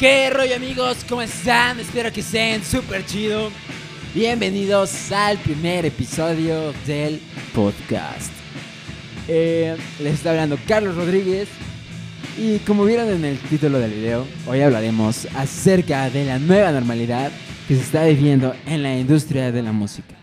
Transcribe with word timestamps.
¿Qué 0.00 0.30
rollo 0.30 0.56
amigos? 0.56 1.04
¿Cómo 1.06 1.20
están? 1.20 1.78
Espero 1.78 2.10
que 2.10 2.20
estén 2.20 2.64
súper 2.64 3.04
chido. 3.04 3.50
Bienvenidos 4.14 5.12
al 5.12 5.36
primer 5.36 5.84
episodio 5.84 6.72
del 6.86 7.20
podcast. 7.54 8.32
Eh, 9.28 9.76
les 10.02 10.14
está 10.14 10.30
hablando 10.30 10.56
Carlos 10.66 10.96
Rodríguez. 10.96 11.50
Y 12.38 12.60
como 12.60 12.86
vieron 12.86 13.10
en 13.10 13.26
el 13.26 13.38
título 13.40 13.78
del 13.78 13.92
video, 13.92 14.26
hoy 14.46 14.62
hablaremos 14.62 15.28
acerca 15.36 16.08
de 16.08 16.24
la 16.24 16.38
nueva 16.38 16.72
normalidad 16.72 17.30
que 17.68 17.74
se 17.74 17.82
está 17.82 18.06
viviendo 18.06 18.54
en 18.64 18.82
la 18.82 18.96
industria 18.96 19.52
de 19.52 19.62
la 19.62 19.72
música. 19.72 20.16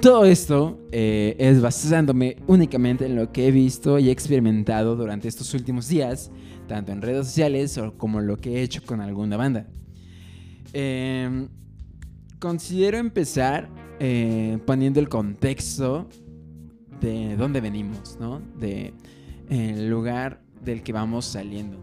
Todo 0.00 0.24
esto 0.24 0.78
eh, 0.92 1.34
es 1.40 1.60
basándome 1.60 2.36
únicamente 2.46 3.06
en 3.06 3.16
lo 3.16 3.32
que 3.32 3.48
he 3.48 3.50
visto 3.50 3.98
y 3.98 4.08
experimentado 4.08 4.94
durante 4.94 5.26
estos 5.26 5.52
últimos 5.52 5.88
días, 5.88 6.30
tanto 6.66 6.92
en 6.92 7.02
redes 7.02 7.26
sociales 7.26 7.80
como 7.96 8.20
lo 8.20 8.36
que 8.36 8.56
he 8.56 8.62
hecho 8.62 8.82
con 8.84 9.00
alguna 9.00 9.36
banda. 9.36 9.66
Em, 10.72 11.48
considero 12.38 12.98
empezar 12.98 13.68
eh, 13.98 14.58
poniendo 14.66 15.00
el 15.00 15.08
contexto 15.08 16.08
de 17.00 17.36
dónde 17.36 17.60
venimos, 17.60 18.18
¿no? 18.20 18.40
De 18.58 18.92
el 19.48 19.88
lugar 19.88 20.42
del 20.64 20.82
que 20.82 20.92
vamos 20.92 21.24
saliendo. 21.24 21.78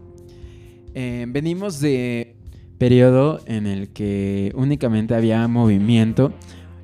Em, 0.94 1.32
venimos 1.32 1.80
de 1.80 2.36
periodo 2.78 3.40
en 3.46 3.66
el 3.66 3.88
que 3.92 4.52
únicamente 4.54 5.14
había 5.14 5.46
movimiento. 5.48 6.32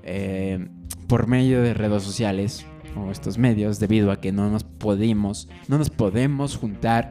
Eh, 0.03 0.69
por 1.11 1.27
medio 1.27 1.61
de 1.61 1.75
redes 1.75 2.05
sociales 2.05 2.65
o 2.97 3.11
estos 3.11 3.37
medios 3.37 3.81
debido 3.81 4.13
a 4.13 4.21
que 4.21 4.31
no 4.31 4.49
nos 4.49 4.63
podemos, 4.63 5.49
no 5.67 5.77
nos 5.77 5.91
podemos 5.91 6.57
juntar 6.57 7.11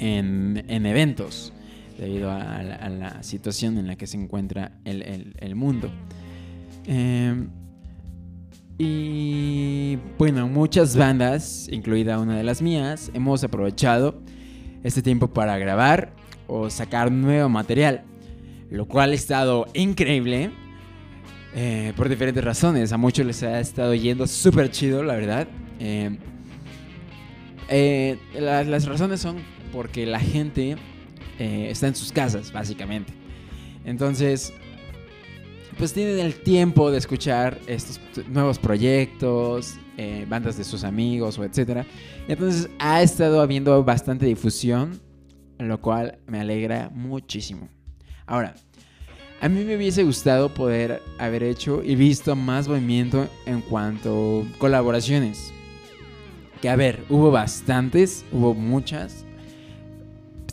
en, 0.00 0.86
eventos 0.86 1.52
debido 1.98 2.30
a 2.30 2.62
la, 2.62 3.22
situación 3.22 3.78
en 3.78 3.86
la 3.86 3.96
que 3.96 4.06
se 4.06 4.16
encuentra 4.16 4.72
el, 4.84 5.54
mundo. 5.54 5.90
Em, 6.86 7.50
y 8.78 9.96
bueno, 10.18 10.48
muchas 10.48 10.96
bandas, 10.96 11.68
incluida 11.70 12.18
una 12.18 12.36
de 12.36 12.42
las 12.42 12.62
mías, 12.62 13.10
hemos 13.12 13.44
aprovechado 13.44 14.22
este 14.82 15.02
tiempo 15.02 15.28
para 15.28 15.58
grabar 15.58 16.14
o 16.46 16.70
sacar 16.70 17.12
nuevo 17.12 17.50
material, 17.50 18.02
lo 18.70 18.88
cual 18.88 19.10
ha 19.10 19.14
estado 19.14 19.66
increíble 19.74 20.50
eh, 21.54 21.92
por 21.96 22.08
diferentes 22.08 22.42
razones. 22.42 22.92
A 22.92 22.96
muchos 22.96 23.26
les 23.26 23.42
ha 23.42 23.60
estado 23.60 23.94
yendo 23.94 24.26
súper 24.26 24.70
chido, 24.70 25.02
la 25.02 25.14
verdad. 25.14 25.46
Eh, 25.78 26.16
eh, 27.68 28.18
las, 28.34 28.86
razones 28.86 29.20
son 29.20 29.38
porque 29.72 30.06
la 30.06 30.20
gente 30.20 30.76
está 31.38 31.88
en 31.88 31.94
sus 31.94 32.12
casas, 32.12 32.52
básicamente. 32.52 33.12
Entonces, 33.84 34.52
pues 35.78 35.92
tienen 35.92 36.18
el 36.18 36.34
tiempo 36.34 36.90
de 36.90 36.98
escuchar 36.98 37.58
estos 37.66 38.00
nuevos 38.28 38.58
proyectos, 38.58 39.76
bandas 40.28 40.56
de 40.58 40.64
sus 40.64 40.84
amigos 40.84 41.38
o 41.38 41.44
etcétera. 41.44 41.86
Entonces 42.28 42.68
ha 42.78 43.02
estado 43.02 43.40
habiendo 43.40 43.82
bastante 43.84 44.26
difusión, 44.26 45.00
lo 45.58 45.80
cual 45.80 46.18
me 46.26 46.40
alegra 46.40 46.90
muchísimo. 46.94 47.68
Ahora, 48.26 48.54
a 49.40 49.48
mí 49.48 49.64
me 49.64 49.76
hubiese 49.76 50.04
gustado 50.04 50.52
poder 50.52 51.02
haber 51.18 51.42
hecho 51.42 51.82
y 51.82 51.94
visto 51.96 52.36
más 52.36 52.68
movimiento 52.68 53.26
en 53.46 53.62
cuanto 53.62 54.42
a 54.42 54.58
colaboraciones. 54.58 55.52
Que 56.60 56.68
a 56.68 56.76
ver, 56.76 57.02
hubo 57.08 57.30
bastantes, 57.30 58.26
hubo 58.32 58.52
muchas. 58.52 59.24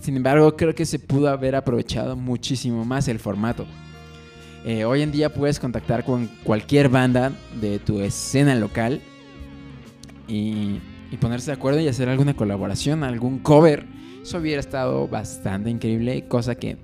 Sin 0.07 0.15
embargo, 0.15 0.55
creo 0.55 0.73
que 0.73 0.85
se 0.85 0.99
pudo 0.99 1.27
haber 1.27 1.53
aprovechado 1.53 2.15
muchísimo 2.15 2.85
más 2.85 3.09
el 3.09 3.19
formato. 3.19 3.65
Eh, 4.63 4.85
hoy 4.85 5.01
en 5.01 5.11
día 5.11 5.33
puedes 5.33 5.59
contactar 5.59 6.05
con 6.05 6.29
cualquier 6.45 6.87
banda 6.87 7.33
de 7.59 7.77
tu 7.79 7.99
escena 7.99 8.55
local 8.55 9.01
y, 10.25 10.79
y 11.11 11.17
ponerse 11.19 11.51
de 11.51 11.57
acuerdo 11.57 11.81
y 11.81 11.89
hacer 11.89 12.07
alguna 12.07 12.37
colaboración, 12.37 13.03
algún 13.03 13.39
cover. 13.39 13.85
Eso 14.23 14.37
hubiera 14.37 14.61
estado 14.61 15.09
bastante 15.09 15.69
increíble, 15.69 16.25
cosa 16.29 16.55
que 16.55 16.77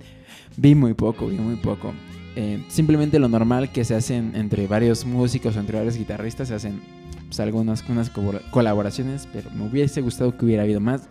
Vi 0.58 0.76
muy 0.76 0.94
poco, 0.94 1.28
vi 1.28 1.38
muy 1.38 1.56
poco. 1.56 1.94
Eh, 2.36 2.62
simplemente 2.68 3.20
lo 3.20 3.30
normal 3.30 3.72
que 3.72 3.86
se 3.86 3.96
hacen 3.96 4.34
entre 4.36 4.68
varios 4.68 5.06
músicos 5.06 5.56
o 5.56 5.62
entre 5.62 5.78
varios 5.78 5.96
guitarristas, 5.96 6.50
se 6.50 6.56
hacen 6.56 6.82
pues, 7.28 7.40
algunas 7.40 7.88
unas 7.88 8.12
colaboraciones, 8.52 9.30
pero 9.32 9.50
me 9.52 9.66
hubiese 9.66 10.02
gustado 10.02 10.38
que 10.38 10.44
hubiera 10.44 10.64
habido 10.64 10.82
más. 10.82 11.08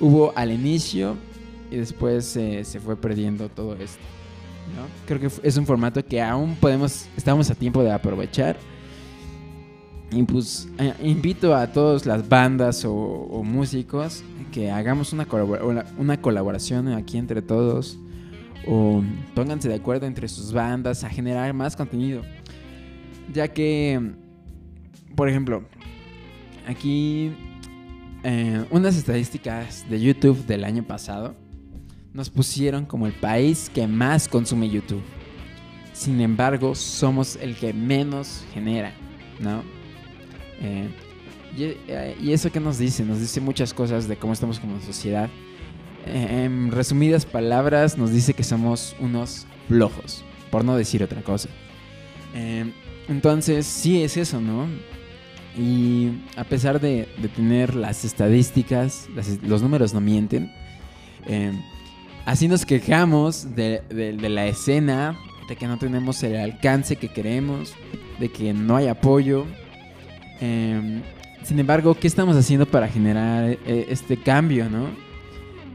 Hubo 0.00 0.32
al 0.36 0.50
inicio 0.50 1.16
y 1.70 1.76
después 1.76 2.36
eh, 2.36 2.64
se 2.64 2.80
fue 2.80 2.96
perdiendo 2.96 3.48
todo 3.48 3.74
esto. 3.74 4.02
Creo 5.06 5.20
que 5.20 5.28
es 5.42 5.56
un 5.56 5.66
formato 5.66 6.04
que 6.04 6.22
aún 6.22 6.56
podemos, 6.56 7.06
estamos 7.16 7.50
a 7.50 7.54
tiempo 7.54 7.82
de 7.82 7.92
aprovechar. 7.92 8.56
Y 10.10 10.22
pues 10.22 10.68
eh, 10.78 10.94
invito 11.02 11.54
a 11.54 11.66
todas 11.72 12.06
las 12.06 12.28
bandas 12.28 12.84
o, 12.86 13.42
músicos 13.44 14.22
que 14.52 14.70
hagamos 14.70 15.12
una, 15.12 15.26
una 15.98 16.20
colaboración 16.20 16.88
aquí 16.88 17.18
entre 17.18 17.42
todos 17.42 17.98
o 18.66 19.02
pónganse 19.34 19.68
de 19.68 19.74
acuerdo 19.74 20.06
entre 20.06 20.28
sus 20.28 20.52
bandas 20.52 21.04
a 21.04 21.10
generar 21.10 21.52
más 21.52 21.76
contenido. 21.76 22.22
Ya 23.32 23.48
que, 23.48 24.12
por 25.14 25.28
ejemplo, 25.28 25.64
aquí 26.66 27.32
eh, 28.22 28.64
unas 28.70 28.96
estadísticas 28.96 29.84
de 29.88 30.00
YouTube 30.00 30.46
del 30.46 30.64
año 30.64 30.82
pasado 30.82 31.34
nos 32.14 32.30
pusieron 32.30 32.86
como 32.86 33.06
el 33.06 33.12
país 33.12 33.70
que 33.74 33.86
más 33.86 34.28
consume 34.28 34.70
YouTube. 34.70 35.02
Sin 35.92 36.20
embargo, 36.20 36.74
somos 36.74 37.36
el 37.36 37.56
que 37.56 37.72
menos 37.72 38.44
genera, 38.54 38.94
¿no? 39.40 39.62
Eh, 40.60 40.88
y, 41.56 41.62
eh, 41.88 42.16
y, 42.20 42.32
eso 42.32 42.50
que 42.50 42.60
nos 42.60 42.78
dice, 42.78 43.04
nos 43.04 43.20
dice 43.20 43.40
muchas 43.40 43.74
cosas 43.74 44.08
de 44.08 44.16
cómo 44.16 44.32
estamos 44.32 44.58
como 44.58 44.80
sociedad 44.80 45.28
en 46.06 46.70
resumidas 46.70 47.24
palabras, 47.24 47.96
nos 47.96 48.10
dice 48.10 48.34
que 48.34 48.42
somos 48.42 48.94
unos 49.00 49.46
flojos, 49.68 50.22
por 50.50 50.64
no 50.64 50.76
decir 50.76 51.02
otra 51.02 51.22
cosa. 51.22 51.48
Entonces, 53.08 53.66
sí 53.66 54.02
es 54.02 54.16
eso, 54.16 54.40
¿no? 54.40 54.66
Y 55.56 56.10
a 56.36 56.44
pesar 56.44 56.80
de, 56.80 57.08
tener 57.34 57.74
las 57.74 58.04
estadísticas, 58.04 59.08
los 59.42 59.62
números 59.62 59.94
no 59.94 60.00
mienten, 60.00 60.52
em, 61.26 61.62
así 62.24 62.48
nos 62.48 62.64
quejamos 62.64 63.54
de, 63.54 63.82
la 64.20 64.46
escena, 64.46 65.18
de 65.48 65.56
que 65.56 65.66
no 65.66 65.78
tenemos 65.78 66.22
el 66.22 66.36
alcance 66.36 66.96
que 66.96 67.08
queremos, 67.08 67.74
de 68.18 68.30
que 68.30 68.52
no 68.52 68.76
hay 68.76 68.88
apoyo. 68.88 69.46
Em, 70.40 71.02
sin 71.42 71.58
embargo, 71.58 71.94
¿qué 71.94 72.06
estamos 72.06 72.36
haciendo 72.36 72.66
para 72.66 72.88
generar 72.88 73.58
eh, 73.66 73.86
este 73.88 74.16
cambio, 74.16 74.68
no? 74.68 74.88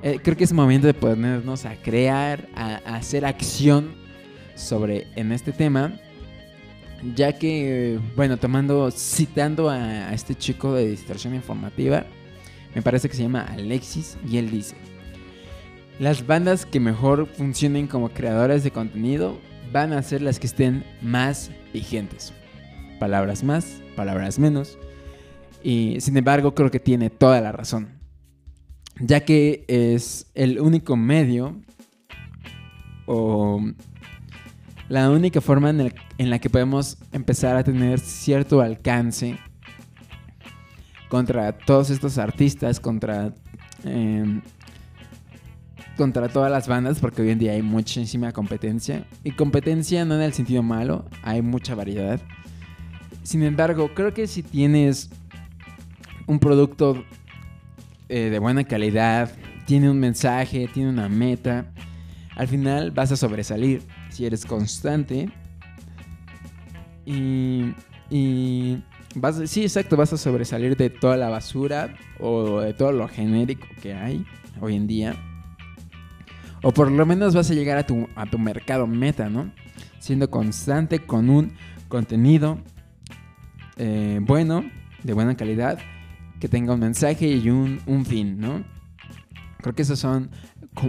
Eh, 0.01 0.19
creo 0.23 0.37
que 0.37 0.45
es 0.45 0.53
momento 0.53 0.87
de 0.87 0.93
ponernos 0.93 1.65
a 1.65 1.75
crear, 1.75 2.47
a, 2.55 2.77
hacer 2.95 3.25
acción 3.25 3.93
sobre 4.55 5.07
en 5.15 5.31
este 5.31 5.51
tema. 5.51 5.93
Ya 7.15 7.33
que, 7.33 7.99
bueno, 8.15 8.37
tomando, 8.37 8.91
citando 8.91 9.69
a, 9.69 10.13
este 10.13 10.35
chico 10.35 10.73
de 10.73 10.89
distorsión 10.89 11.35
informativa, 11.35 12.05
me 12.75 12.81
parece 12.81 13.09
que 13.09 13.15
se 13.15 13.23
llama 13.23 13.41
Alexis, 13.49 14.17
y 14.29 14.37
él 14.37 14.51
dice, 14.51 14.75
las 15.99 16.25
bandas 16.25 16.65
que 16.65 16.79
mejor 16.79 17.27
funcionen 17.27 17.87
como 17.87 18.09
creadoras 18.09 18.63
de 18.63 18.71
contenido 18.71 19.37
van 19.71 19.93
a 19.93 20.01
ser 20.01 20.21
las 20.21 20.39
que 20.39 20.47
estén 20.47 20.83
más 21.01 21.51
vigentes. 21.73 22.33
Palabras 22.99 23.43
más, 23.43 23.81
palabras 23.95 24.39
menos. 24.39 24.77
Y 25.63 25.97
sin 25.99 26.17
embargo, 26.17 26.55
creo 26.55 26.71
que 26.71 26.79
tiene 26.79 27.09
toda 27.09 27.41
la 27.41 27.51
razón 27.51 27.99
ya 28.99 29.21
que 29.21 29.65
es 29.67 30.29
el 30.35 30.59
único 30.59 30.95
medio 30.95 31.55
o 33.05 33.61
la 34.87 35.09
única 35.09 35.41
forma 35.41 35.69
en, 35.69 36.29
la 36.29 36.39
que 36.39 36.49
podemos 36.49 36.97
empezar 37.11 37.55
a 37.55 37.63
tener 37.63 37.99
cierto 37.99 38.61
alcance 38.61 39.37
contra 41.07 41.57
todos 41.57 41.89
estos 41.89 42.17
artistas, 42.17 42.79
contra, 42.79 43.33
em, 43.83 44.41
contra 45.99 46.29
todas 46.29 46.49
las 46.49 46.69
bandas, 46.69 46.97
porque 46.99 47.21
hoy 47.21 47.29
en 47.31 47.39
día 47.39 47.51
hay 47.51 47.61
muchísima 47.61 48.31
competencia. 48.31 49.03
Y 49.21 49.31
competencia 49.31 50.05
no 50.05 50.15
en 50.15 50.21
el 50.21 50.31
sentido 50.31 50.63
malo, 50.63 51.03
hay 51.23 51.41
mucha 51.41 51.75
variedad. 51.75 52.21
Sin 53.21 53.43
embargo, 53.43 53.93
creo 53.93 54.13
que 54.13 54.25
si 54.25 54.41
tienes 54.41 55.09
un 56.25 56.39
producto 56.39 57.03
eh, 58.07 58.29
de 58.29 58.39
buena 58.39 58.63
calidad, 58.63 59.29
tiene 59.65 59.89
un 59.89 59.99
mensaje, 59.99 60.69
tiene 60.73 60.87
una 60.87 61.09
meta, 61.09 61.69
al 62.37 62.47
final 62.47 62.91
vas 62.91 63.11
a 63.11 63.17
sobresalir 63.17 63.81
si 64.09 64.25
eres 64.25 64.45
constante. 64.45 65.29
Y, 67.05 67.73
y 68.09 68.81
vas, 69.15 69.41
sí, 69.47 69.63
exacto, 69.63 69.97
vas 69.97 70.13
a 70.13 70.17
sobresalir 70.17 70.77
de 70.77 70.89
toda 70.89 71.17
la 71.17 71.27
basura 71.27 71.93
o 72.21 72.61
de 72.61 72.73
todo 72.73 72.93
lo 72.93 73.09
genérico 73.09 73.67
que 73.81 73.93
hay 73.93 74.25
hoy 74.61 74.77
en 74.77 74.87
día. 74.87 75.28
O 76.61 76.71
por 76.71 76.91
lo 76.91 77.05
menos 77.05 77.35
vas 77.35 77.49
a 77.49 77.53
llegar 77.53 77.77
a 77.77 77.85
tu, 77.85 78.07
a 78.15 78.25
tu 78.25 78.37
mercado 78.37 78.85
meta, 78.87 79.29
¿no? 79.29 79.51
Siendo 79.99 80.29
constante 80.29 80.99
con 80.99 81.29
un 81.29 81.53
contenido 81.87 82.59
eh, 83.77 84.19
bueno, 84.21 84.69
de 85.03 85.13
buena 85.13 85.35
calidad, 85.37 85.79
que 86.39 86.49
tenga 86.49 86.73
un 86.73 86.81
mensaje 86.81 87.27
y 87.27 87.49
un, 87.49 87.79
un 87.85 88.05
fin, 88.05 88.39
¿no? 88.39 88.63
Creo 89.61 89.73
que 89.73 89.83
esas 89.83 89.99
son 89.99 90.31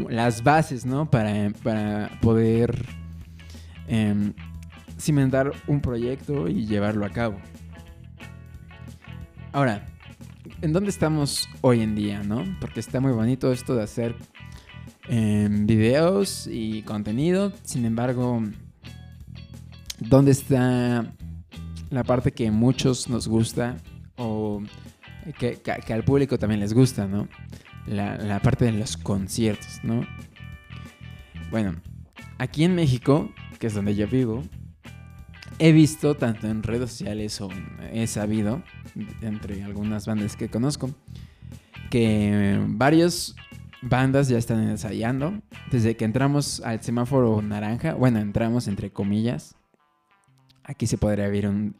las 0.08 0.42
bases, 0.42 0.86
¿no? 0.86 1.10
Para, 1.10 1.50
para 1.62 2.10
poder 2.20 2.84
em, 3.86 4.32
cimentar 4.98 5.52
un 5.66 5.80
proyecto 5.80 6.48
y 6.48 6.66
llevarlo 6.66 7.04
a 7.04 7.10
cabo. 7.10 7.36
Ahora, 9.52 9.86
¿en 10.62 10.72
dónde 10.72 10.90
estamos 10.90 11.48
hoy 11.60 11.80
en 11.80 11.94
día, 11.94 12.22
no? 12.22 12.44
Porque 12.60 12.80
está 12.80 13.00
muy 13.00 13.12
bonito 13.12 13.52
esto 13.52 13.74
de 13.74 13.82
hacer 13.82 14.16
em, 15.08 15.66
videos 15.66 16.48
y 16.50 16.82
contenido. 16.82 17.52
Sin 17.62 17.84
embargo, 17.84 18.42
¿dónde 19.98 20.32
está 20.32 21.12
la 21.90 22.04
parte 22.04 22.32
que 22.32 22.50
muchos 22.50 23.08
nos 23.08 23.28
gusta 23.28 23.76
o 24.16 24.62
que, 25.38 25.60
al 25.92 26.04
público 26.04 26.38
también 26.38 26.60
les 26.60 26.72
gusta, 26.72 27.06
¿no? 27.06 27.28
La, 27.86 28.40
parte 28.40 28.66
de 28.66 28.72
los 28.72 28.96
conciertos, 28.96 29.80
¿no? 29.82 30.06
Bueno, 31.50 31.74
aquí 32.38 32.64
en 32.64 32.74
México, 32.74 33.30
que 33.58 33.66
es 33.66 33.74
donde 33.74 33.94
yo 33.96 34.06
vivo, 34.06 34.44
he 35.58 35.72
visto 35.72 36.16
tanto 36.16 36.46
en 36.46 36.62
redes 36.62 36.90
sociales 36.90 37.40
o 37.40 37.48
he 37.92 38.06
sabido 38.06 38.62
entre 39.20 39.62
algunas 39.64 40.06
bandas 40.06 40.36
que 40.36 40.48
conozco 40.48 40.90
que 41.90 42.58
varias 42.68 43.34
bandas 43.82 44.28
ya 44.28 44.38
están 44.38 44.68
ensayando 44.68 45.40
desde 45.70 45.96
que 45.96 46.04
entramos 46.04 46.60
al 46.64 46.82
semáforo 46.82 47.40
naranja, 47.42 47.94
bueno, 47.94 48.18
entramos 48.18 48.68
entre 48.68 48.90
comillas 48.90 49.56
Aquí 50.70 50.86
se 50.86 50.98
podría 50.98 51.24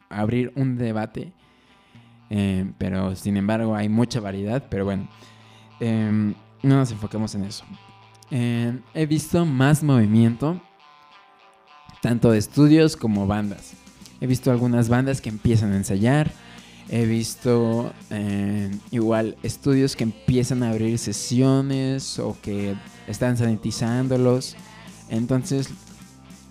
abrir 0.09 0.51
un, 0.55 0.77
debate, 0.77 1.31
eh, 2.29 2.69
pero 2.77 3.15
sin 3.15 3.37
embargo 3.37 3.73
hay 3.73 3.87
mucha 3.87 4.19
variedad, 4.19 4.65
pero 4.69 4.83
bueno, 4.83 5.07
em, 5.79 6.33
no 6.61 6.75
nos 6.75 6.91
enfoquemos 6.91 7.33
en 7.35 7.45
eso. 7.45 7.63
Em, 8.31 8.81
he 8.93 9.05
visto 9.05 9.45
más 9.45 9.81
movimiento, 9.81 10.59
tanto 12.01 12.31
de 12.31 12.39
estudios 12.39 12.97
como 12.97 13.27
bandas. 13.27 13.75
He 14.19 14.27
visto 14.27 14.51
algunas 14.51 14.89
bandas 14.89 15.21
que 15.21 15.29
empiezan 15.29 15.71
a 15.71 15.77
ensayar, 15.77 16.29
he 16.91 17.05
visto 17.05 17.91
em, 18.09 18.79
igual 18.91 19.37
estudios 19.41 19.95
que 19.95 20.03
empiezan 20.03 20.61
a 20.61 20.69
abrir 20.69 20.99
sesiones 20.99 22.19
o 22.19 22.37
que 22.41 22.75
están 23.07 23.37
sanitizándolos. 23.37 24.55
Entonces 25.09 25.69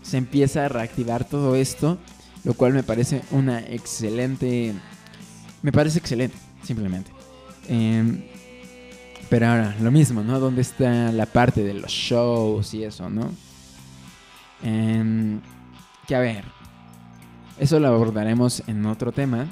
se 0.02 0.16
empieza 0.16 0.64
a 0.64 0.68
reactivar 0.68 1.24
todo 1.24 1.54
esto 1.54 1.98
lo 2.44 2.54
cual 2.54 2.72
me 2.72 2.82
parece 2.82 3.22
una 3.30 3.60
excelente... 3.60 4.74
Me 5.62 5.72
parece 5.72 5.98
excelente, 5.98 6.36
simplemente. 6.62 7.10
Em, 7.68 8.22
pero 9.28 9.48
ahora, 9.48 9.76
lo 9.80 9.90
mismo, 9.90 10.22
¿no? 10.22 10.40
¿Dónde 10.40 10.62
está 10.62 11.12
la 11.12 11.26
parte 11.26 11.62
de 11.62 11.74
los 11.74 11.90
shows 11.90 12.72
y 12.72 12.84
eso, 12.84 13.10
¿no? 13.10 13.30
Em, 14.62 15.40
que 16.06 16.14
a 16.14 16.20
ver, 16.20 16.44
eso 17.58 17.78
lo 17.78 17.88
abordaremos 17.88 18.62
en 18.66 18.86
otro 18.86 19.12
tema. 19.12 19.46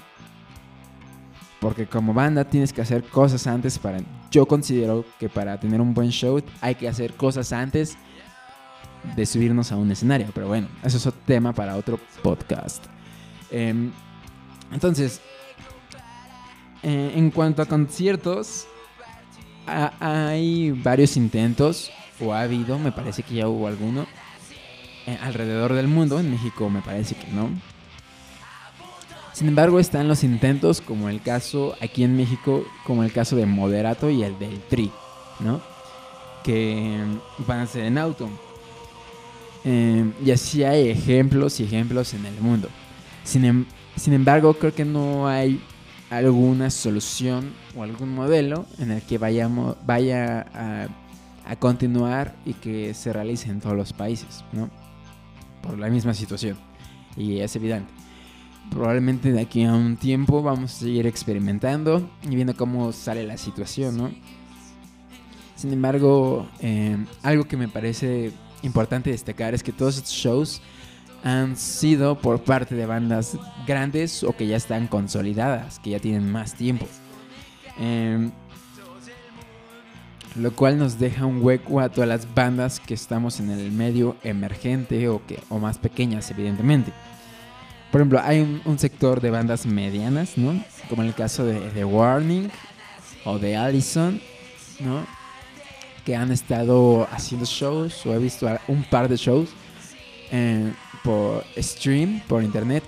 Porque 1.60 1.86
como 1.86 2.14
banda 2.14 2.44
tienes 2.44 2.72
que 2.72 2.82
hacer 2.82 3.02
cosas 3.04 3.46
antes 3.46 3.78
para... 3.78 3.98
Yo 4.30 4.46
considero 4.46 5.04
que 5.18 5.28
para 5.28 5.58
tener 5.58 5.80
un 5.80 5.92
buen 5.92 6.10
show 6.10 6.40
hay 6.60 6.74
que 6.74 6.88
hacer 6.88 7.14
cosas 7.14 7.52
antes 7.52 7.96
de 9.16 9.26
subirnos 9.26 9.72
a 9.72 9.76
un 9.76 9.90
escenario. 9.90 10.28
Pero 10.34 10.48
bueno, 10.48 10.68
eso 10.84 10.96
es 10.96 11.06
otro 11.06 11.20
tema 11.26 11.52
para 11.52 11.76
otro 11.76 11.98
podcast. 12.22 12.84
Em, 13.50 13.90
entonces, 14.72 15.20
eh, 16.82 17.12
en 17.16 17.30
cuanto 17.30 17.62
a 17.62 17.66
conciertos, 17.66 18.66
hay 19.66 20.70
varios 20.70 21.16
intentos, 21.16 21.90
o 22.20 22.32
ha 22.32 22.42
habido, 22.42 22.78
me 22.78 22.92
parece 22.92 23.22
que 23.22 23.34
ya 23.34 23.48
hubo 23.48 23.66
alguno, 23.66 24.06
eh, 25.06 25.18
alrededor 25.22 25.72
del 25.74 25.88
mundo. 25.88 26.18
En 26.18 26.30
México 26.30 26.68
me 26.70 26.82
parece 26.82 27.14
que 27.14 27.28
no. 27.28 27.50
Sin 29.38 29.46
embargo, 29.46 29.78
están 29.78 30.08
los 30.08 30.24
intentos, 30.24 30.80
como 30.80 31.08
el 31.08 31.22
caso 31.22 31.76
aquí 31.80 32.02
en 32.02 32.16
México, 32.16 32.64
como 32.84 33.04
el 33.04 33.12
caso 33.12 33.36
de 33.36 33.46
Moderato 33.46 34.10
y 34.10 34.24
el 34.24 34.36
del 34.36 34.58
Tri, 34.62 34.90
¿no? 35.38 35.60
Que 36.42 37.04
van 37.46 37.60
a 37.60 37.66
ser 37.68 37.84
en 37.84 37.98
auto. 37.98 38.28
Em, 39.62 40.12
y 40.24 40.32
así 40.32 40.64
hay 40.64 40.88
ejemplos 40.88 41.60
y 41.60 41.62
ejemplos 41.62 42.14
en 42.14 42.26
el 42.26 42.34
mundo. 42.40 42.68
Em, 43.32 43.64
sin, 43.94 44.12
embargo, 44.12 44.54
creo 44.54 44.74
que 44.74 44.84
no 44.84 45.28
hay 45.28 45.62
alguna 46.10 46.68
solución 46.68 47.52
o 47.76 47.84
algún 47.84 48.12
modelo 48.12 48.66
en 48.80 48.90
el 48.90 49.02
que 49.02 49.18
vayamos, 49.18 49.76
vaya 49.86 50.88
a, 51.46 51.56
continuar 51.60 52.34
y 52.44 52.54
que 52.54 52.92
se 52.92 53.12
realice 53.12 53.50
en 53.50 53.60
todos 53.60 53.76
los 53.76 53.92
países, 53.92 54.44
¿no? 54.52 54.68
Por 55.62 55.78
la 55.78 55.88
misma 55.90 56.12
situación. 56.12 56.58
Y 57.16 57.38
es 57.38 57.54
evidente. 57.54 58.07
Probablemente 58.70 59.32
de 59.32 59.40
aquí 59.40 59.64
a 59.64 59.72
un 59.72 59.96
tiempo 59.96 60.42
vamos 60.42 60.76
a 60.76 60.78
seguir 60.80 61.06
experimentando 61.06 62.08
y 62.22 62.34
viendo 62.34 62.54
cómo 62.54 62.92
sale 62.92 63.24
la 63.24 63.36
situación, 63.36 63.96
¿no? 63.96 64.10
Sin 65.56 65.72
embargo, 65.72 66.48
em, 66.60 67.06
algo 67.22 67.44
que 67.44 67.56
me 67.56 67.66
parece 67.66 68.32
importante 68.62 69.10
destacar 69.10 69.54
es 69.54 69.62
que 69.62 69.72
todos 69.72 69.96
estos 69.96 70.12
shows 70.12 70.62
han 71.24 71.56
sido 71.56 72.18
por 72.18 72.42
parte 72.44 72.74
de 72.74 72.86
bandas 72.86 73.36
grandes 73.66 74.22
o 74.22 74.36
que 74.36 74.46
ya 74.46 74.56
están 74.56 74.86
consolidadas, 74.86 75.80
que 75.80 75.90
ya 75.90 75.98
tienen 75.98 76.30
más 76.30 76.54
tiempo. 76.54 76.86
Em, 77.78 78.30
lo 80.36 80.52
cual 80.52 80.78
nos 80.78 80.98
deja 80.98 81.26
un 81.26 81.42
hueco 81.42 81.80
a 81.80 81.88
todas 81.88 82.08
las 82.08 82.32
bandas 82.34 82.80
que 82.80 82.94
estamos 82.94 83.40
en 83.40 83.50
el 83.50 83.72
medio 83.72 84.16
emergente 84.22 85.08
o, 85.08 85.24
que, 85.26 85.40
o 85.48 85.58
más 85.58 85.78
pequeñas, 85.78 86.30
evidentemente. 86.30 86.92
Por 87.90 88.00
ejemplo, 88.00 88.20
hay 88.22 88.40
un, 88.64 88.78
sector 88.78 89.20
de 89.20 89.30
bandas 89.30 89.64
medianas, 89.64 90.36
¿no? 90.36 90.62
Como 90.88 91.02
en 91.02 91.08
el 91.08 91.14
caso 91.14 91.44
de 91.44 91.58
The 91.70 91.84
Warning 91.84 92.50
o 93.24 93.38
de 93.38 93.56
Allison, 93.56 94.20
¿no? 94.80 95.06
Que 96.04 96.14
han 96.14 96.30
estado 96.30 97.08
haciendo 97.10 97.46
shows 97.46 98.04
o 98.04 98.14
he 98.14 98.18
visto 98.18 98.46
un 98.68 98.84
par 98.84 99.08
de 99.08 99.16
shows. 99.16 99.50
Eh, 100.30 100.72
por 101.02 101.44
stream, 101.56 102.20
por 102.28 102.42
internet, 102.42 102.84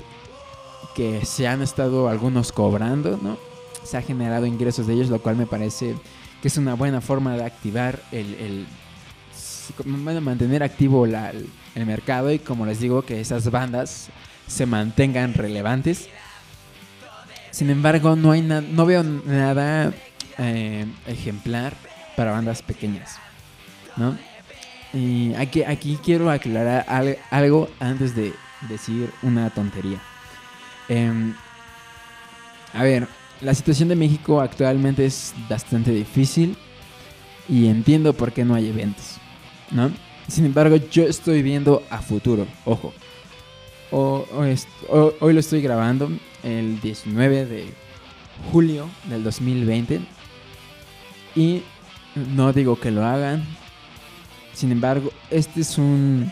que 0.95 1.25
se 1.25 1.49
han 1.49 1.63
estado 1.63 2.09
algunos 2.09 2.53
cobrando, 2.53 3.19
¿no? 3.23 3.39
Se 3.83 3.97
ha 3.97 4.03
generado 4.03 4.45
ingresos 4.45 4.87
de 4.87 4.95
ellos, 4.95 5.09
lo 5.09 5.21
cual 5.21 5.37
me 5.37 5.47
parece 5.47 5.95
que 6.43 6.49
es 6.49 6.57
una 6.59 6.75
buena 6.75 7.01
forma 7.01 7.37
de 7.37 7.45
activar 7.45 8.03
el, 8.13 8.35
el 8.35 10.21
mantener 10.21 10.63
activo 10.63 11.07
el 11.07 11.87
mercado 11.87 12.33
y 12.33 12.39
como 12.39 12.67
les 12.67 12.81
digo 12.81 13.03
que 13.03 13.21
esas 13.21 13.51
bandas 13.51 14.09
se 14.51 14.67
mantengan 14.67 15.35
relevantes. 15.35 16.09
Sin 17.51 17.71
embargo, 17.71 18.17
no 18.17 18.33
hay 18.33 18.43
no 18.43 18.85
veo 18.85 19.03
nada 19.03 19.93
eh, 20.39 20.87
ejemplar 21.07 21.75
para 22.17 22.33
bandas 22.33 22.63
pequeñas, 22.63 23.19
¿no? 23.97 24.19
Y 24.93 25.35
aquí, 25.35 25.99
quiero 26.03 26.31
aclarar 26.31 26.85
algo 27.31 27.71
antes 27.79 28.17
de 28.17 28.35
decir 28.69 29.11
una 29.23 29.49
tontería. 29.51 30.01
Em, 30.89 31.35
a 32.75 32.83
ver, 32.83 33.07
la 33.41 33.55
situación 33.55 33.89
de 33.89 33.97
México 33.97 34.41
actualmente 34.41 35.07
es 35.07 35.33
bastante 35.49 35.93
difícil 35.93 36.57
y 37.49 37.69
entiendo 37.69 38.13
por 38.13 38.33
qué 38.33 38.45
no 38.45 38.55
hay 38.55 38.69
eventos, 38.69 39.19
¿no? 39.71 39.93
Sin 40.27 40.45
embargo, 40.45 40.77
yo 40.77 41.05
estoy 41.05 41.43
viendo 41.43 41.85
a 41.91 41.99
futuro, 41.99 42.47
ojo. 42.65 42.93
Hoy 43.91 45.33
lo 45.33 45.41
estoy 45.41 45.63
grabando 45.63 46.11
el 46.43 46.81
19 46.81 47.47
de 47.47 47.75
julio 48.53 48.89
del 49.09 49.23
2020 49.25 50.01
y 51.37 51.63
no 52.15 52.53
digo 52.53 52.79
que 52.79 52.91
lo 52.91 53.05
hagan, 53.05 53.45
sin 54.53 54.73
embargo, 54.73 55.13
este 55.31 55.61
es 55.61 55.79
un, 55.79 56.31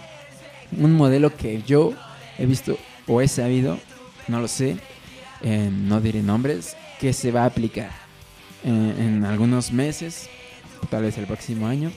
un 0.76 0.92
modelo 0.94 1.34
que 1.36 1.62
yo 1.62 1.92
he 2.36 2.46
visto 2.46 2.76
o 3.06 3.20
he 3.20 3.28
sabido, 3.28 3.78
no 4.28 4.40
lo 4.40 4.48
sé, 4.48 4.76
no 5.42 6.00
diré 6.00 6.22
nombres, 6.22 6.76
que 7.00 7.12
se 7.12 7.30
va 7.30 7.42
a 7.42 7.46
aplicar 7.46 7.90
en, 8.64 9.24
algunos 9.24 9.72
meses, 9.72 10.28
tal 10.90 11.02
vez 11.02 11.18
el 11.18 11.26
próximo 11.26 11.66
año. 11.66 11.90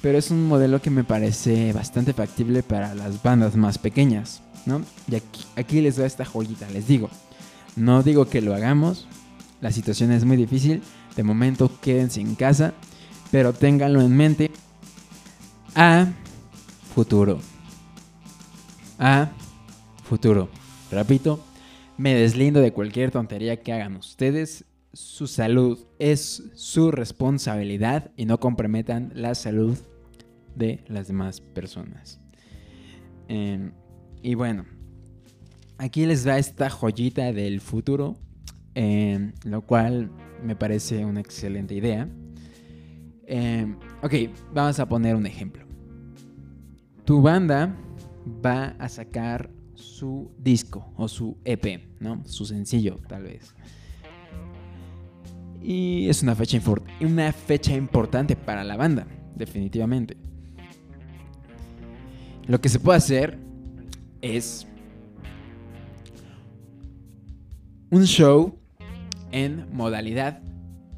Pero 0.00 0.18
es 0.18 0.30
un 0.30 0.46
modelo 0.46 0.80
que 0.80 0.90
me 0.90 1.02
parece 1.02 1.72
bastante 1.72 2.12
factible 2.12 2.62
para 2.62 2.94
las 2.94 3.22
bandas 3.22 3.56
más 3.56 3.78
pequeñas, 3.78 4.42
¿no? 4.66 4.82
Y 5.10 5.22
aquí, 5.56 5.80
les 5.80 5.96
doy 5.96 6.06
esta 6.06 6.24
joyita, 6.24 6.68
les 6.70 6.86
digo. 6.86 7.10
No 7.76 8.02
digo 8.02 8.26
que 8.26 8.40
lo 8.40 8.54
hagamos, 8.54 9.06
la 9.60 9.72
situación 9.72 10.12
es 10.12 10.24
muy 10.24 10.36
difícil, 10.36 10.82
de 11.16 11.22
momento 11.22 11.70
quédense 11.80 12.20
en 12.20 12.34
casa, 12.34 12.74
pero 13.30 13.52
ténganlo 13.52 14.00
en 14.00 14.16
mente 14.16 14.50
a 15.74 16.06
futuro. 16.94 17.38
A 18.98 19.30
futuro. 20.04 20.48
Repito, 20.90 21.44
me 21.96 22.14
deslindo 22.14 22.60
de 22.60 22.72
cualquier 22.72 23.10
tontería 23.10 23.60
que 23.60 23.72
hagan 23.72 23.96
ustedes. 23.96 24.64
Su 24.92 25.26
salud 25.26 25.78
es 25.98 26.42
su 26.54 26.90
responsabilidad 26.90 28.10
y 28.16 28.24
no 28.24 28.40
comprometan 28.40 29.12
la 29.14 29.34
salud 29.34 29.76
de 30.54 30.84
las 30.88 31.08
demás 31.08 31.40
personas. 31.40 32.20
Em, 33.28 33.72
y 34.22 34.34
bueno, 34.34 34.64
aquí 35.78 36.06
les 36.06 36.24
da 36.24 36.38
esta 36.38 36.70
joyita 36.70 37.32
del 37.32 37.60
futuro, 37.60 38.16
em, 38.74 39.32
lo 39.44 39.62
cual 39.62 40.10
me 40.42 40.56
parece 40.56 41.04
una 41.04 41.20
excelente 41.20 41.74
idea. 41.74 42.08
Em, 43.26 43.76
ok, 44.02 44.14
vamos 44.52 44.80
a 44.80 44.88
poner 44.88 45.14
un 45.14 45.26
ejemplo. 45.26 45.64
Tu 47.04 47.20
banda 47.22 47.74
va 48.44 48.74
a 48.78 48.88
sacar 48.88 49.50
su 49.74 50.30
disco 50.38 50.92
o 50.96 51.08
su 51.08 51.36
EP, 51.44 51.80
¿no? 52.00 52.22
Su 52.26 52.44
sencillo, 52.44 52.98
tal 53.06 53.24
vez. 53.24 53.54
Y 55.62 56.08
es 56.08 56.22
una 56.22 56.34
fecha, 56.34 56.60
una 57.00 57.32
fecha 57.32 57.74
importante 57.74 58.36
para 58.36 58.64
la 58.64 58.76
banda, 58.76 59.06
definitivamente. 59.34 60.16
Lo 62.46 62.60
que 62.60 62.68
se 62.68 62.80
puede 62.80 62.98
hacer 62.98 63.47
es 64.22 64.66
un 67.90 68.04
show 68.04 68.58
en 69.32 69.66
modalidad 69.72 70.42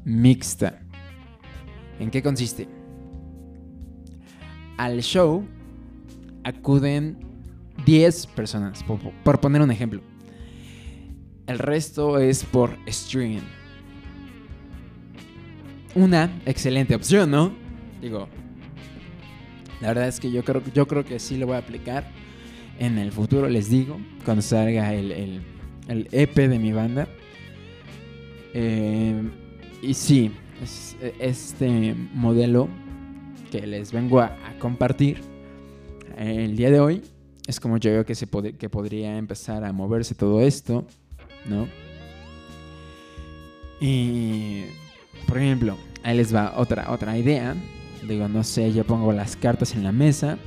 mixta. 0.03 0.81
¿En 1.99 2.09
qué 2.09 2.23
consiste? 2.23 2.67
Al 4.77 5.01
show 5.01 5.45
acuden 6.43 7.17
10 7.85 8.27
personas, 8.27 8.83
por, 9.23 9.39
poner 9.39 9.61
un 9.61 9.71
ejemplo. 9.71 10.01
El 11.47 11.59
resto 11.59 12.17
es 12.19 12.43
por 12.43 12.77
streaming. 12.87 13.41
Una 15.93 16.31
excelente 16.45 16.95
opción, 16.95 17.29
¿no? 17.29 17.53
Digo, 18.01 18.27
la 19.81 19.89
verdad 19.89 20.07
es 20.07 20.19
que 20.19 20.31
yo 20.31 20.43
creo, 20.43 20.63
yo 20.73 20.87
creo 20.87 21.03
que 21.03 21.19
sí 21.19 21.37
lo 21.37 21.47
voy 21.47 21.55
a 21.55 21.59
aplicar 21.59 22.20
en 22.81 22.97
el 22.97 23.11
futuro, 23.11 23.47
les 23.47 23.69
digo, 23.69 23.99
cuando 24.25 24.41
salga 24.41 24.93
el, 24.93 25.11
el, 25.87 26.07
EP 26.11 26.35
de 26.35 26.57
mi 26.59 26.73
banda. 26.73 27.07
Eh, 28.53 29.21
y 29.81 29.93
sí, 29.93 30.31
este 31.19 31.95
modelo 32.13 32.67
que 33.51 33.65
les 33.67 33.91
vengo 33.91 34.19
a, 34.19 34.35
compartir 34.59 35.21
el 36.17 36.55
día 36.55 36.69
de 36.69 36.79
hoy 36.79 37.01
es 37.47 37.59
como 37.59 37.77
yo 37.77 37.91
veo 37.91 38.05
que, 38.05 38.15
se 38.15 38.27
que 38.27 38.69
podría 38.69 39.17
empezar 39.17 39.63
a 39.63 39.71
moverse 39.71 40.15
todo 40.15 40.41
esto, 40.41 40.85
¿no? 41.45 41.67
Y, 43.79 44.63
por 45.27 45.37
ejemplo, 45.37 45.77
ahí 46.03 46.17
les 46.17 46.33
va 46.33 46.53
otra, 46.57 46.91
otra 46.91 47.17
idea 47.17 47.55
Digo, 48.07 48.27
no 48.27 48.43
sé, 48.43 48.73
yo 48.73 48.83
pongo 48.83 49.11
las 49.11 49.35
cartas 49.35 49.75
en 49.75 49.83
la 49.83 49.91
mesa. 49.91 50.39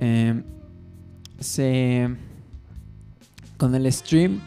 Em, 0.00 0.42
se, 1.40 2.08
con 3.56 3.74
el 3.74 3.90
stream, 3.92 4.40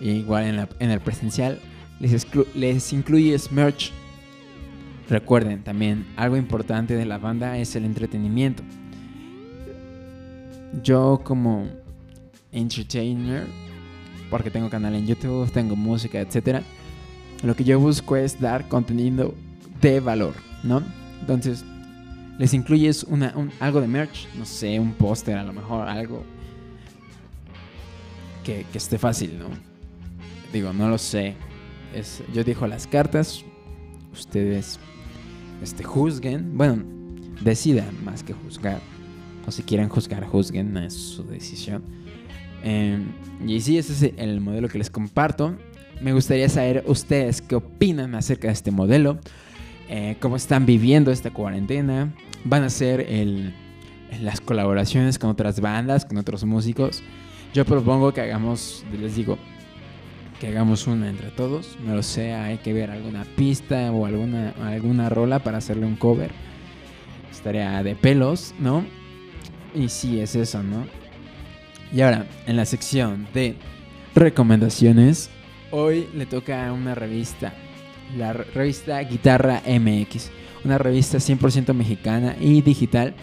igual 0.00 0.68
en, 0.78 0.90
el 0.90 1.00
presencial, 1.00 1.58
les, 2.00 2.26
les 2.54 2.92
incluyes 2.92 3.52
merch. 3.52 3.92
Recuerden 5.08 5.64
también, 5.64 6.06
algo 6.16 6.36
importante 6.36 6.94
de 6.94 7.06
la 7.06 7.18
banda 7.18 7.58
es 7.58 7.74
el 7.76 7.84
entretenimiento. 7.84 8.62
Yo 10.82 11.20
como 11.24 11.66
entertainer, 12.52 13.46
porque 14.30 14.50
tengo 14.50 14.68
canal 14.68 14.94
en 14.94 15.06
YouTube, 15.06 15.50
tengo 15.50 15.76
música, 15.76 16.20
etc. 16.20 16.62
Lo 17.42 17.56
que 17.56 17.64
yo 17.64 17.80
busco 17.80 18.16
es 18.16 18.38
dar 18.38 18.68
contenido 18.68 19.34
de 19.80 20.00
valor. 20.00 20.34
¿no? 20.62 20.82
Entonces, 21.20 21.64
les 22.38 22.54
incluyes 22.54 23.02
una, 23.04 23.34
algo 23.58 23.80
de 23.80 23.88
merch, 23.88 24.28
no 24.36 24.46
sé, 24.46 24.78
un 24.78 24.92
póster, 24.92 25.36
a 25.36 25.42
lo 25.42 25.52
mejor 25.52 25.88
algo 25.88 26.24
que, 28.44 28.64
esté 28.72 28.96
fácil, 28.96 29.38
¿no? 29.38 29.48
Digo, 30.52 30.72
no 30.72 30.88
lo 30.88 30.96
sé. 30.96 31.34
Yo 32.32 32.44
dijo 32.44 32.66
las 32.66 32.86
cartas, 32.86 33.44
ustedes 34.12 34.78
este, 35.62 35.82
juzguen, 35.82 36.56
bueno, 36.56 36.82
decidan 37.42 37.92
más 38.04 38.22
que 38.22 38.32
juzgar. 38.32 38.80
O 39.46 39.50
si 39.50 39.62
quieren 39.62 39.88
juzgar, 39.88 40.24
juzguen, 40.24 40.76
es 40.76 40.94
su 40.94 41.24
decisión. 41.24 41.82
Em, 42.62 43.06
y 43.46 43.60
sí, 43.60 43.78
ese 43.78 43.92
es 43.92 44.14
el 44.16 44.40
modelo 44.40 44.68
que 44.68 44.78
les 44.78 44.90
comparto. 44.90 45.56
Me 46.00 46.12
gustaría 46.12 46.48
saber 46.48 46.84
ustedes 46.86 47.42
qué 47.42 47.56
opinan 47.56 48.14
acerca 48.14 48.48
de 48.48 48.54
este 48.54 48.70
modelo. 48.70 49.18
Eh, 49.88 50.16
cómo 50.20 50.36
están 50.36 50.66
viviendo 50.66 51.10
esta 51.10 51.30
cuarentena. 51.30 52.14
Van 52.44 52.62
a 52.62 52.70
ser 52.70 53.00
el, 53.00 53.54
las 54.20 54.40
colaboraciones 54.40 55.18
con 55.18 55.30
otras 55.30 55.60
bandas, 55.60 56.04
con 56.04 56.18
otros 56.18 56.44
músicos. 56.44 57.02
Yo 57.54 57.64
propongo 57.64 58.12
que 58.12 58.20
hagamos, 58.20 58.84
les 58.98 59.16
digo, 59.16 59.38
que 60.40 60.48
hagamos 60.48 60.86
una 60.86 61.08
entre 61.08 61.30
todos. 61.30 61.76
No 61.84 61.94
lo 61.94 62.02
sé, 62.02 62.32
hay 62.34 62.58
que 62.58 62.72
ver 62.72 62.90
alguna 62.90 63.24
pista 63.36 63.90
o 63.92 64.06
alguna, 64.06 64.50
alguna 64.62 65.08
rola 65.08 65.40
para 65.40 65.58
hacerle 65.58 65.86
un 65.86 65.96
cover. 65.96 66.30
Estaría 67.30 67.82
de 67.82 67.94
pelos, 67.96 68.54
¿no? 68.58 68.84
Y 69.74 69.88
sí, 69.88 70.20
es 70.20 70.34
eso, 70.34 70.62
¿no? 70.62 70.86
Y 71.92 72.00
ahora, 72.02 72.26
en 72.46 72.56
la 72.56 72.64
sección 72.64 73.26
de 73.32 73.56
recomendaciones, 74.14 75.30
hoy 75.70 76.08
le 76.14 76.26
toca 76.26 76.68
a 76.68 76.72
una 76.72 76.94
revista 76.94 77.54
la 78.16 78.32
revista 78.32 79.00
Guitarra 79.00 79.62
MX, 79.66 80.30
una 80.64 80.78
revista 80.78 81.18
100% 81.18 81.72
mexicana 81.74 82.36
y 82.40 82.62
digital. 82.62 83.14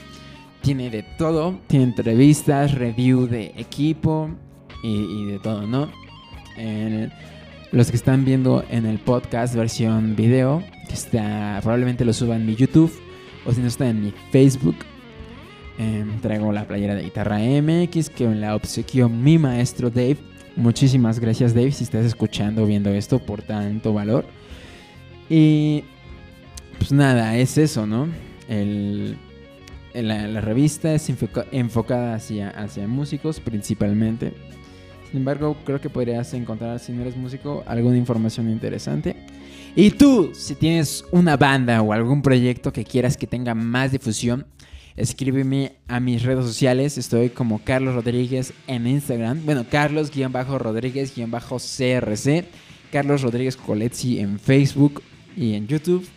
Tiene 0.61 0.89
de 0.89 1.03
todo, 1.03 1.59
tiene 1.67 1.85
entrevistas, 1.85 2.73
review 2.73 3.27
de 3.27 3.53
equipo 3.57 4.29
y, 4.83 5.25
de 5.25 5.39
todo, 5.39 5.67
¿no? 5.67 5.89
los 7.71 7.89
que 7.89 7.97
están 7.97 8.23
viendo 8.23 8.63
en 8.69 8.85
el 8.85 8.99
podcast 8.99 9.53
versión 9.53 10.15
video, 10.15 10.63
está, 10.89 11.59
probablemente 11.61 12.05
lo 12.05 12.13
suban 12.13 12.41
en 12.41 12.47
mi 12.47 12.55
YouTube 12.55 12.91
o 13.45 13.51
si 13.51 13.61
no 13.61 13.67
está 13.67 13.89
en 13.89 14.01
mi 14.01 14.13
Facebook. 14.31 14.75
Em, 15.77 16.19
traigo 16.21 16.53
la 16.53 16.65
playera 16.65 16.95
de 16.95 17.03
guitarra 17.03 17.39
MX 17.39 18.09
que 18.09 18.27
me 18.27 18.35
la 18.35 18.55
obsequió 18.55 19.09
mi 19.09 19.37
maestro 19.37 19.89
Dave. 19.89 20.17
Muchísimas 20.55 21.19
gracias 21.19 21.53
Dave 21.53 21.73
si 21.73 21.83
estás 21.83 22.05
escuchando 22.05 22.65
viendo 22.65 22.89
esto 22.91 23.19
por 23.19 23.41
tanto 23.41 23.93
valor. 23.93 24.25
Y 25.29 25.83
pues 26.77 26.91
nada, 26.91 27.37
es 27.37 27.57
eso, 27.57 27.85
¿no? 27.85 28.07
El, 28.47 29.17
la, 29.93 30.41
revista 30.41 30.93
es 30.93 31.11
enfocada 31.51 32.15
hacia, 32.15 32.49
hacia 32.49 32.87
músicos 32.87 33.39
principalmente. 33.39 34.33
Sin 35.09 35.19
embargo, 35.19 35.55
creo 35.63 35.79
que 35.79 35.89
podrías 35.89 36.33
encontrar, 36.33 36.79
si 36.79 36.91
no 36.91 37.03
eres 37.03 37.15
músico, 37.15 37.63
alguna 37.67 37.97
información 37.97 38.49
interesante. 38.49 39.15
Y 39.75 39.91
tú, 39.91 40.31
si 40.33 40.55
tienes 40.55 41.05
una 41.11 41.37
banda 41.37 41.81
o 41.81 41.93
algún 41.93 42.21
proyecto 42.21 42.71
que 42.71 42.85
quieras 42.85 43.17
que 43.17 43.27
tenga 43.27 43.53
más 43.55 43.91
difusión, 43.91 44.45
escríbeme 44.95 45.73
a 45.87 45.99
mis 45.99 46.23
redes 46.23 46.45
sociales. 46.45 46.97
Estoy 46.97 47.29
como 47.29 47.61
Carlos 47.63 47.93
Rodríguez 47.95 48.53
en 48.67 48.87
Instagram. 48.87 49.45
Bueno, 49.45 49.65
Carlos-Rodríguez-CRC. 49.69 52.45
Carlos 52.91 53.23
Rodríguez 53.23 53.57
Coletzi 53.57 54.19
en 54.19 54.39
Facebook 54.39 55.01
y 55.35 55.55
en 55.55 55.67
YouTube. 55.67 56.07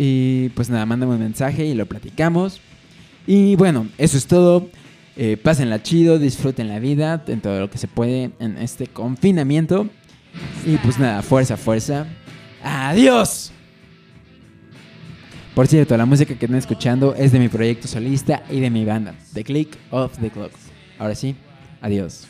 Y 0.00 0.50
pues 0.50 0.70
nada, 0.70 0.86
mándame 0.86 1.14
un 1.14 1.18
mensaje 1.18 1.66
y 1.66 1.74
lo 1.74 1.86
platicamos. 1.86 2.60
Y 3.26 3.56
bueno, 3.56 3.88
eso 3.98 4.16
es 4.16 4.28
todo. 4.28 4.70
Eh, 5.16 5.36
pásenla 5.36 5.82
chido, 5.82 6.20
disfruten 6.20 6.68
la 6.68 6.78
vida 6.78 7.24
en 7.26 7.40
todo 7.40 7.58
lo 7.58 7.68
que 7.68 7.78
se 7.78 7.88
puede 7.88 8.30
en 8.38 8.56
este 8.58 8.86
confinamiento. 8.86 9.88
Y 10.64 10.76
pues 10.76 11.00
nada, 11.00 11.20
fuerza, 11.22 11.56
fuerza. 11.56 12.06
¡Adiós! 12.62 13.50
Por 15.56 15.66
cierto, 15.66 15.96
la 15.96 16.06
música 16.06 16.32
que 16.38 16.44
están 16.44 16.58
escuchando 16.58 17.16
es 17.16 17.32
de 17.32 17.40
mi 17.40 17.48
proyecto 17.48 17.88
solista 17.88 18.44
y 18.48 18.60
de 18.60 18.70
mi 18.70 18.84
banda, 18.84 19.16
The 19.34 19.42
Click 19.42 19.76
of 19.90 20.16
the 20.20 20.30
Clock. 20.30 20.52
Ahora 21.00 21.16
sí, 21.16 21.34
adiós. 21.80 22.28